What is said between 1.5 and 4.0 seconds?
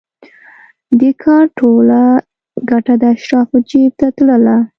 ټوله ګټه د اشرافو جېب